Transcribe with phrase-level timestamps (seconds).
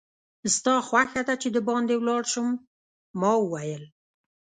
[0.55, 2.47] ستا خوښه ده چې دباندې ولاړ شم؟
[3.19, 3.83] ما وویل.